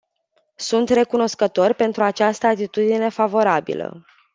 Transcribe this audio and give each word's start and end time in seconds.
Sunt 0.55 0.89
recunoscător 0.89 1.73
pentru 1.73 2.03
această 2.03 2.47
atitudine 2.47 3.09
favorabilă. 3.09 4.05